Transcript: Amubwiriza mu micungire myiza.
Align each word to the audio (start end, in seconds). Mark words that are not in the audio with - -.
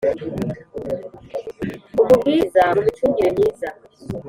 Amubwiriza 2.01 2.61
mu 2.75 2.79
micungire 2.85 3.29
myiza. 3.35 3.67